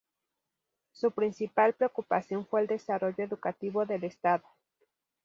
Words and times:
Su 0.93 1.11
principal 1.11 1.73
preocupación 1.73 2.43
fue 2.47 2.61
el 2.61 2.65
desarrollo 2.65 3.23
educativo 3.23 3.85
del 3.85 4.03
estado. 4.05 4.43